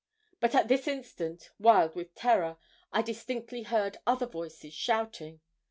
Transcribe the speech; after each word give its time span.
But 0.39 0.55
at 0.55 0.67
this 0.67 0.87
instant, 0.87 1.51
wild 1.59 1.93
with 1.93 2.15
terror, 2.15 2.57
I 2.91 3.03
distinctly 3.03 3.61
heard 3.61 3.97
other 4.07 4.25
voices 4.25 4.73
shouting. 4.73 5.41